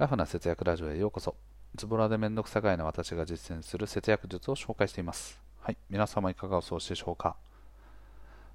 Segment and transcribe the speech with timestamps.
[0.00, 1.34] ラフな節約ラジオへようこそ。
[1.74, 5.38] ズボラでめんどくさがいな私が実践する節約術を紹介しています。
[5.60, 5.76] はい。
[5.90, 7.36] 皆様いかがお過ごしでしょうか？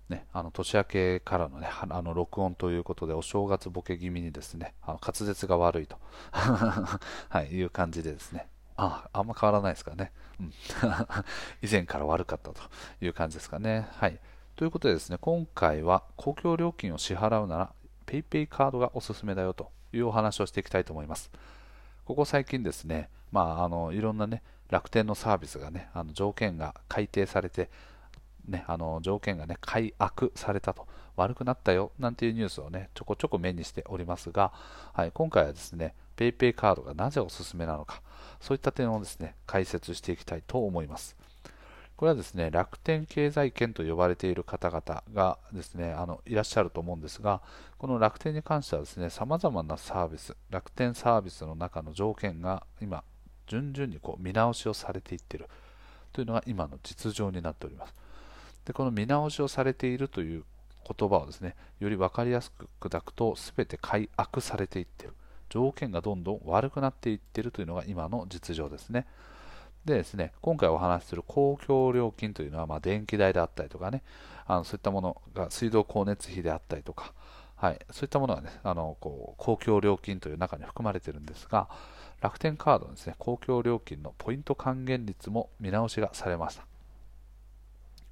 [0.09, 5.99] ね、あの年明けからの,、ね、あの録音ということでお正月ボケ気味にですねあの滑舌が悪いと、
[6.33, 10.53] はい、いう感じでですねああんま変わらないですからね、うん、
[11.61, 12.61] 以前から悪かったと
[13.01, 13.87] いう感じですかね。
[13.91, 14.19] はい、
[14.55, 17.73] ということでですね今回は公共料金を支払うなら
[18.07, 21.31] PayPay カードがおすすめだよというお話をしていきたいと思います。
[22.05, 27.69] ここ最近ですね、まあ、あのいろんなね楽天のサービスがねあの条件が改定されて
[28.47, 34.51] ね、あの条件がね改悪されたと悪くなったよなんていうニュースをねちょこちょこ目にしておりますが、
[34.93, 38.01] はい、今回はですね PayPay カードがなぜおすすめなのか
[38.39, 41.15] そういった点をですね解説していきたいと思います
[41.97, 47.41] これはですね楽天経済圏と呼ばれている方々がですねあのいらっしゃると思うんですが
[47.77, 53.03] この楽天に関してはですね様々なサービス楽天サービスの中の条件が今
[53.47, 55.47] 順々にこう見直しをされていっている。
[56.15, 57.93] というのが今の実情になっております。
[58.63, 60.43] でこの見直しをされているという
[60.97, 65.13] 言葉をですねより分かりやすく砕くと全て改悪されていっている。
[65.49, 69.05] 条件がどんどん悪くなっていっているというのが今の実情ですね。
[69.85, 74.03] でですね今回お話しする公共料金というのは、まあ、電気代であったりとかね
[74.47, 77.13] あのそういったものが水道光熱費であったりとか、
[77.55, 81.67] はい、そういったものがねあのこう公共料金という中に含まれているんですが
[82.21, 86.65] 楽天カードのですね公共料金のポイント還元率も見直しがされました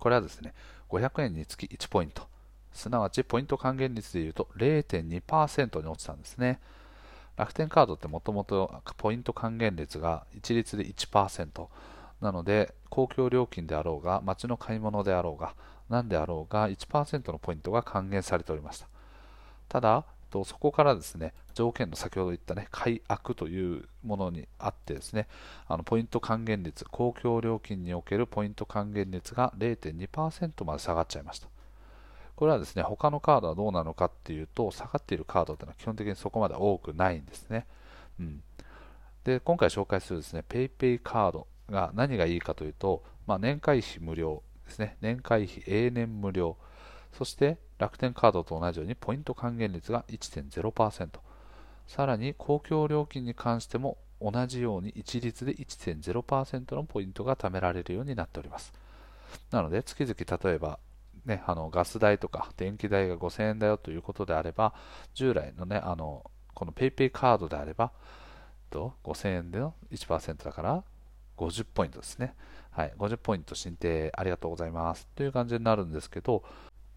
[0.04, 0.54] これはですね、
[0.90, 2.24] 500円につき1ポイント、
[2.74, 6.60] すなわちポイント還元率でいうと0.2%に落ちたんですね。
[7.36, 11.68] 楽天カードってもともとポイント還元率が一律で1%
[12.22, 15.56] なので公共料金であろうが街の買い物であろうが
[15.90, 18.88] 何であろうが1%のポイントが還元されておりました。
[19.68, 20.06] ただ
[20.46, 25.28] そこからですね条件の先ほど言ったね改悪というものにあってですね
[25.68, 31.53] あのポイント還元率公共料金におけるポイント還元率が0.2%まで下がっちゃいました。
[32.44, 37.66] これはですね他のカードはどうなのかっていうと下がっているカードというのは基本的にそこまで多くないんですね、
[38.20, 38.44] うん、
[39.24, 44.98] で今回紹介するですね PayPay カードが何がいいかというと、まあ、年会費無料ですね。
[45.00, 46.58] 年会費永年無料。
[47.18, 51.08] そして楽天カードと同じようにポイント還元率が1.0%
[51.88, 58.74] さらに公共料金に関しても同じように一律で1.0%のポイントが貯められるようになっております。
[59.50, 60.78] なので月々例えば
[61.26, 64.74] ね、あのガス代とか電気代が5000円だよということであれば
[65.14, 67.92] 従来のねあのこの PayPay カードであれば
[68.72, 70.84] 5000円での1%だから
[71.38, 72.36] 50ポイントですね。
[72.72, 76.44] はい、50ポイント申請ありがとうございますという感じになるんですけど、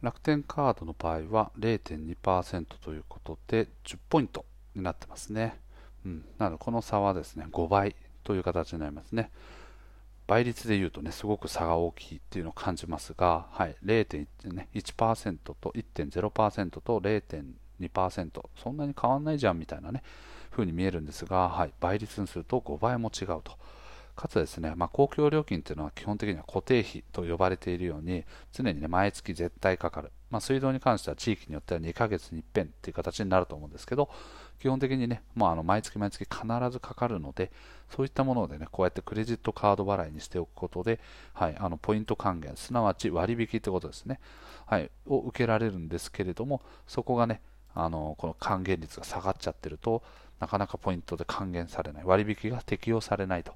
[0.01, 4.45] 楽天カードの場合は0.2%ということで10ポイント
[4.75, 5.59] になってますね。
[6.05, 9.31] うん、なのでこの差はですね5倍という形になりますね。
[10.27, 20.03] 倍率で言うとねすごく差が大きいっていうのを感じますが、はい、0.1%と1.0%と0.2%そんなに変わんないじゃんみたいなね
[20.51, 23.57] 風に見えるんですが、はい、倍率にすると5倍も違うと。
[24.17, 34.11] かつですね、まあ、公共料金というのは基本的には固定費と呼ばれているように常にね毎月絶対かかる、まあ、水道に関しては地域によっては2ヶ月に一遍という形になると思うんですけど
[34.59, 37.53] 基本的にね、まあ、あの毎月毎月必ずかかるので
[37.95, 40.99] そういったものでねこうやってクレジットカード払いにしておくことで、
[41.35, 44.19] はい、あのポイント還元すなわち割引ということですね、
[44.67, 47.41] はい、を受けられるんですけれどもそこがね
[47.75, 50.03] あのこの還元率が下がっちゃってると
[50.41, 53.55] なかなかポイントで還元されない割引が適用されないと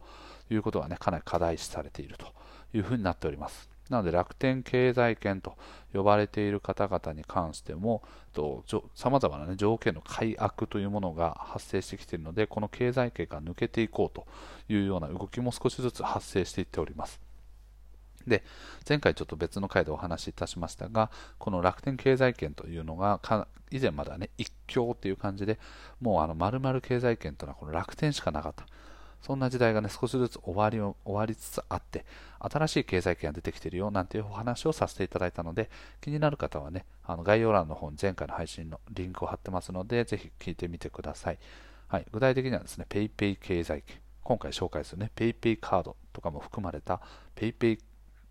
[0.50, 2.26] いうことがね、かなり課題視されていると
[2.74, 3.69] いうふうになっております。
[3.90, 5.56] なので楽天経済圏と
[5.92, 8.02] 呼ばれている方々に関しても、
[8.94, 14.26] さまざまな、ね、条件の改悪というものが発生してきているので、この経済圏が抜けていこうと
[14.72, 17.20] いうような動きも少しずつ発生していっております。
[18.26, 18.44] で
[18.88, 23.20] 前回ちょっと別の回でお話しいたしましたがこの楽天経済圏というのが
[23.70, 25.58] 以前まではね一強っていう感じで
[26.00, 28.66] もうあの丸々経済圏というのはこの楽天しかなかった
[29.22, 32.04] そんな時代がね、少しずつ終わりを終わりつつあって、
[32.38, 35.70] 新しい経済圏が出てきてるよなんていうお話をさせていただいたので、
[36.00, 41.38] 気になる方はね、あの概要欄の方に前回の配信のリンクを貼ってますので、ぜひ聞いてみてください。
[41.88, 47.00] はい、具体的にはですね、PayPay 経済圏、今回紹介するね、PayPay カードとかも含まれた
[47.36, 47.78] PayPay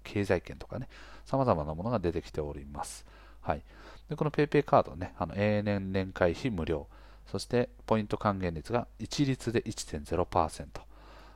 [0.04, 0.88] 経済圏とかね、
[1.26, 3.06] 様々なものが出てきております。
[3.42, 3.64] はい、
[4.10, 6.88] でこの PayPay カードね、あの永年年会費無料、
[7.32, 10.68] そしてポイント還元率が一律で1.0%。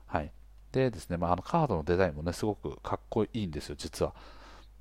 [0.07, 0.31] はい。
[0.71, 4.13] でですね、まあ、あのカードのデザインもね、すごくかっこいいんですよ、実は。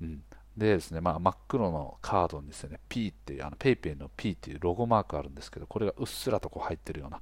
[0.01, 0.23] うん。
[0.57, 7.21] でですね、まあ、真っ黒のカードにですね、P っていう、あの PayPay の P っていうロゴマークあるんですけど、これがうっすらとこう入ってるような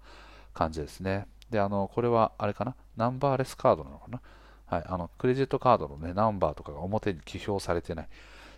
[0.54, 1.28] 感じですね。
[1.50, 2.76] で、あの、これは、あれかな？
[2.96, 4.22] ナンバーレスカードなのかな？
[4.66, 8.10] はい、あの、クレジットカードのね、ナンバーとかが表に記表されてない、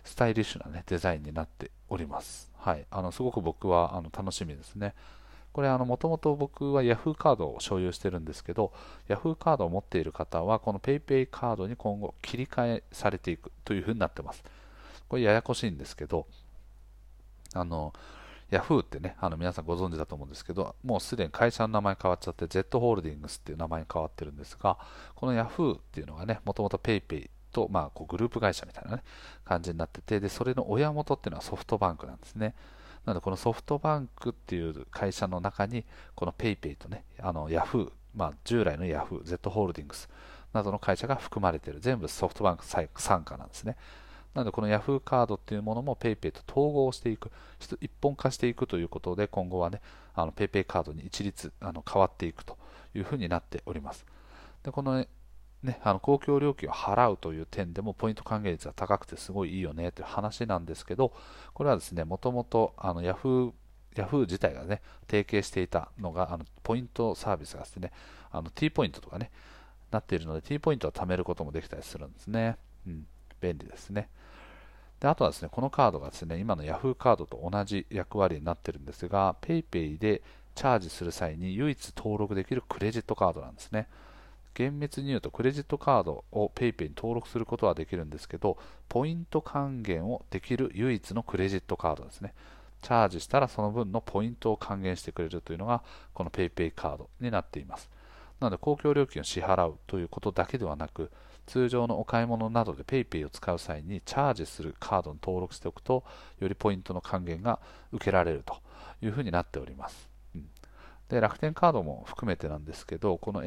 [0.04, 2.52] スタイリッシュなね、デザインになっております。
[2.56, 4.94] はい、あの、すごく僕は、あの、楽しみですね。
[5.54, 8.72] これ、あの、もともと僕は Yahoo カードを所有してるんですけど、
[9.08, 14.42] Yahoo カードを持っている方は、この PayPay カードに今後切り替えされていくというふうになってます。
[15.08, 16.26] これややこしいんですけど、
[17.54, 17.92] あの、
[18.50, 24.76] ヤフーってね、あの皆さんご存知だと思うんですけど、もうすでに会社の名前変わっちゃって、Z ホールディングスっていう名前に変わってるんですが、
[25.14, 29.02] このヤフーっていうのがね、もともと PayPay と、まあ、こうグループ会社みたいな、ね、
[29.44, 32.54] 感じになってて、で、それの親元っていうのはソフトバンクなんですね。
[33.04, 35.84] なので、このソフトバンクっていう会社の中に、
[36.14, 40.08] この PayPay とね、あのヤフー、まあ、従来のヤフー、Z ホールディングス
[40.52, 43.76] などの会社が含まれている、全部ソフトバンク傘下なんですね。
[44.34, 47.30] なので、この Yahoo カードっていうものも PayPay と統合していく、
[47.80, 49.80] 一本化していくということで、今後はね、
[50.16, 52.56] PayPay カードに一律あの変わっていくと
[52.94, 54.04] いうふうになっております。
[54.62, 55.08] でこのね、
[55.64, 61.12] ねあの公共料金を払うという点でもポイント還元率が高くてすごいいいよねという話なんですけど、
[61.52, 63.52] これはですね、もともと Yahoo
[63.96, 67.92] ヤフー自体がね、提携していたのが、あのポイントサービスがですね、
[68.30, 69.30] あの T ポイントとかね、
[69.90, 72.56] なっているので、T ポイントを貯めることもできたりするんですね。
[72.86, 73.06] うん、
[73.40, 74.08] 便利ですね。
[75.00, 80.22] であとはですね、このカードがですね、今の Yahoo カードと同じ役割になってるんですが、PayPay で
[80.54, 83.88] チャージする際に唯一登録できるクレジットカードなんですね。
[84.54, 88.56] 厳密に言うとクレジットカードを PayPay に登録することはできるんですけど、
[88.88, 92.32] ポイント還元をできる唯一のクレジットカードですね。
[92.80, 97.90] チャージしたらその分のポイントを還元してくれるというのがこの PayPay カードになっています。
[98.40, 101.10] なので公共料金を支払うということだけではなく、
[101.46, 106.04] 通常のお買い物などで PayPay を使う際にチャージするカードに登録しておくと、
[106.38, 107.60] よりポイントの還元が
[107.92, 108.56] 受けられると
[109.02, 110.08] いうふうになっております。
[111.08, 113.42] で楽天カードも含めてなんですけど、この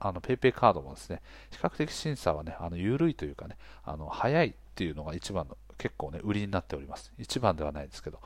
[0.00, 1.20] あの PayPay カードもですね、
[1.50, 7.12] 比較的審査はね、あの緩いというかね、あの早いっていうのが一番の結構ね、売りになっております。
[7.18, 8.18] 一番ではないですけど、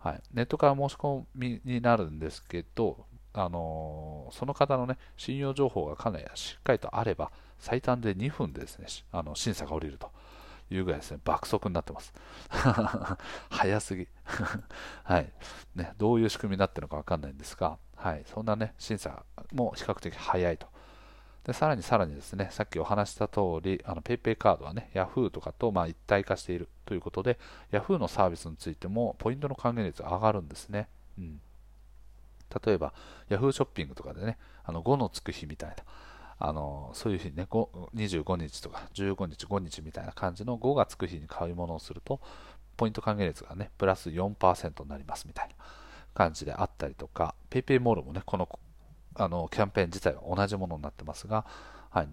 [0.00, 10.10] はい、ネットから申し込みになるんですけど、あのー、その方のね、信用情報がかなりしっかりとあれば、最短で2分でですね、あの審査が下りると
[10.70, 12.12] いうぐらいですね、爆速になってます。
[13.48, 14.08] 早すぎ。
[15.04, 15.32] はい。
[15.76, 18.24] ね、どういう仕組みになってるのかわかんないんですが、はい。
[18.26, 20.66] そんなね、審査も比較的早いと。
[21.44, 27.38] で、さらにさらにですね、さっきお話した通り、あの、PayPay カードはね、Yahoo とかとま一体化しているということで、
[27.72, 30.88] Yahoo のサービスについてもポイントの還元率が上がるんですね。
[31.18, 31.40] うん。
[32.64, 32.92] 例えば、
[33.28, 35.76] Yahoo ショッピングとかでね、あの5のつく日みたいな、
[36.38, 42.20] あのそういうふうにね、25日とか15日、5日みたいな感じの5がつく日に買い物をすると、
[42.76, 45.54] ポイント還元率がね、プラス4%になりますみたいな
[46.14, 48.48] 感じであったりとか、PayPay モールもね、この
[49.14, 51.44] あのキャンペーン自体は同じものになってますが、
[51.90, 52.08] はい、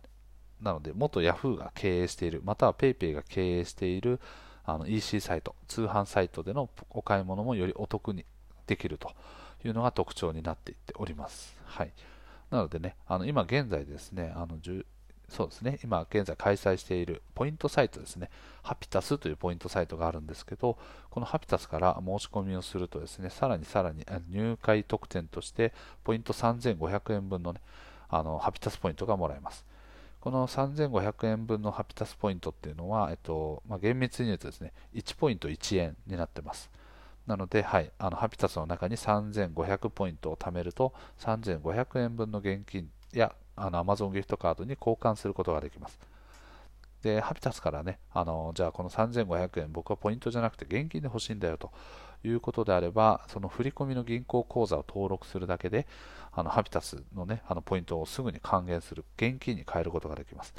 [0.62, 4.20] なので、元 Yahoo が経営している、または PayPay が経営している
[4.66, 8.26] あの EC サイト、通販サイトでのお買い物もよりお得に
[8.68, 9.12] できると
[9.66, 11.56] いうのが特徴になっていっております。
[11.66, 11.94] はい
[12.50, 14.60] なのでね、あの今現在ですね、あの
[15.30, 18.30] そうですね、今現在開催しているポイントサイトですね、
[18.64, 20.78] ハピタスというポイントサイトがあるんですけど、
[21.10, 25.74] このハピタスから申し込みをするとですね、さらにさらに入会特典として、
[26.04, 27.62] ポイント3500円分のね、
[28.10, 29.66] あのハピタスポイントがもらえます。
[30.20, 36.70] この3500円分のハピタスポイントっていうのは、えっとまあ、厳密に言うとですね、1ポイント1円になってます。
[37.26, 46.00] なので、はい、あのハピタスの中に3500ポイントを貯めると、3500円分の現金やあの Amazon ギフトカードに交換することができます。
[47.02, 51.72] で、ハピタスからね、あのじゃあこの3500円、僕はポイントじゃなくて現金で欲しいんだよと
[52.24, 55.88] いうことであれば、その振り込みの銀行口座を登録するだけで、
[56.32, 60.54] あのハピタスのね、あのポイントをすぐに還元する、現金に変えることができます。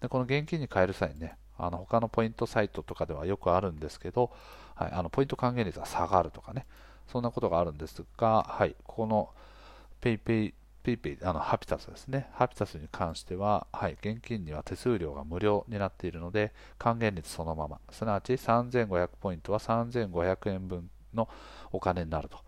[0.00, 4.30] で、この現金に変える際にね、あの他のポイントサイトとかではよくあるんですけど、
[4.74, 6.66] はい、あのポイント還元率が下がるとかね、
[7.08, 9.30] そんなことがあるんですが、はい、この
[10.00, 12.28] PayPay ペイペイあのハピタスですね。
[12.32, 21.28] ハピタスに関しては、はい、現金には手数料が無料になっているので、還元率そのまま、すなわち3500ポイントは3500円分の
[21.72, 22.38] お金になると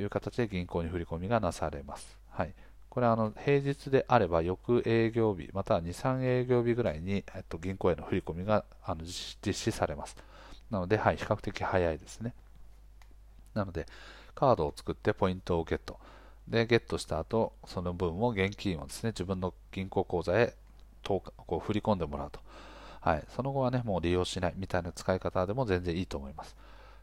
[0.00, 2.16] いう形で銀行に振り込みがなされます。
[2.30, 2.54] はい、
[2.88, 10.16] これはあの平日であれば翌営業日、または2、3営業日ぐらいに、えっと、銀行への振り込みがあの実施されます。
[10.70, 12.34] なので、はい、比較的早いですね。
[13.54, 13.86] なので、
[14.34, 15.98] カードを作ってポイントをゲット。
[16.48, 20.54] で、ゲットした後、その分を現金をですね、自分の銀行口座へ
[21.04, 22.40] こう振り込んでもらうと。
[23.00, 26.56] はい、その後はね、もう利用しないみたいな使い方でも全然いいと思います。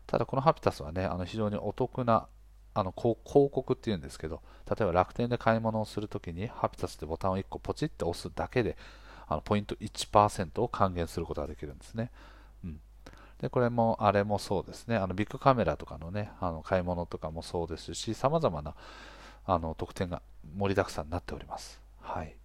[0.07, 2.27] ただ、このハピタスはね、あの非常にお得な
[2.73, 8.77] あの広告っていうんですけど、例えば楽天で買い物をするときに、ハピタスってボタンを1個ポチって押すだけで、
[9.27, 12.11] あのポイント1%を還元することができるんですね。
[12.63, 12.79] うん、
[13.41, 18.75] でこれも、あれもそうですね、あのビッグカメラとかのね、あの買い物とかもそうですし、さまざまな
[19.51, 20.21] あの特典が
[20.55, 21.81] 盛りだくさんになっております。
[22.01, 22.35] はい。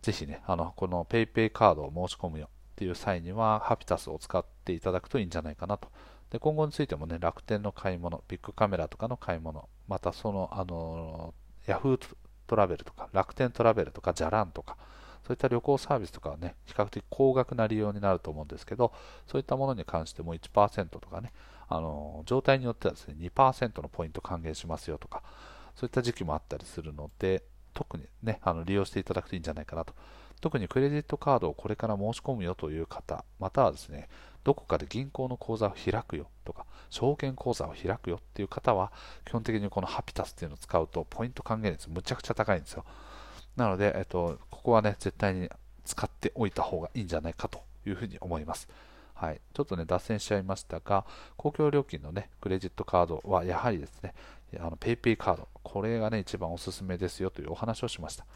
[0.00, 5.88] ぜひね、あのこの PayPay カードを申し込むよっていう際には、ハピタスを使っていただくといいんじゃないかなと。
[6.30, 11.34] で今後についてもね、楽天の買い物、ビッグカメラとかの買い物、またその、あの、
[11.66, 14.76] ヤフートラベルとか、楽天トラベルとか、じゃらんとか、
[15.26, 18.92] そういった旅行サービスとかはね、比較的高額な利用になると思うんですけど、
[19.26, 21.32] そういったものに関しても1%とかね、
[21.68, 25.22] あの状態によってはですね、2%のポイント還元しますよとか、
[25.76, 29.94] そういった時期もあったりするので、特にね、あの利用していただくといいんじゃないかなと。
[30.40, 34.08] 特にクレジットカードをこれから申し込むよという方、またはですね、
[34.44, 38.92] どこかで銀行の口座を開くよとか、証券口座を開くよっていう方は、
[39.24, 42.84] 基本的にこのハピタスっていうのを使うと、ポイント還元率むちゃくちゃ高いんですよ。
[43.56, 45.50] なので、えっと、ここはね、絶対に
[45.84, 48.68] 使っておいた方がいいんじゃないかというふうに思います。
[49.16, 51.06] はい、ちょっとね、脱線しちゃいましたが、
[51.38, 54.14] 公共料金のね、クレジットカードはやはりですね、
[54.58, 58.26] あの PayPay カード、これがね、一番おすすめですよというお話をしました。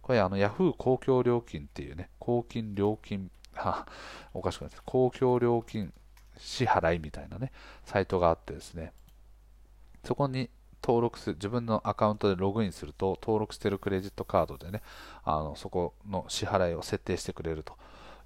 [0.00, 3.86] これ、あの Yahoo 公共料金っていうね、公金料金、 は
[4.32, 4.82] おかしくないです。
[4.84, 5.92] 公共料金
[6.38, 7.52] 支払いみたいなね、
[7.84, 8.92] サイトがあってですね、
[10.04, 10.48] そこに
[10.82, 14.82] 登録する、自分のアカウントでログインすると、登録してるクレジットカードでね、
[15.24, 17.76] あのそこの支払いを設定してくれると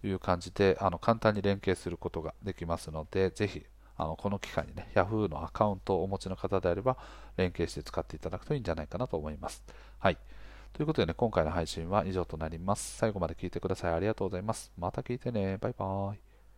[0.07, 3.65] いう感じで、あの簡単に連携することができますので、ぜひ、
[3.97, 6.97] あのこの機会にね、Yahoo のアカウントをお持ちの方であれば、
[7.37, 9.65] 連携して使っていただくといいんじゃないかなと思います。
[9.99, 10.19] はい。
[10.73, 12.97] ということでね、今回の配信は以上となります。
[12.97, 13.93] 最後まで聞いてください。
[13.93, 14.73] ありがとうございます。
[14.77, 15.57] また聞いてね。
[15.59, 16.24] バイバーイ。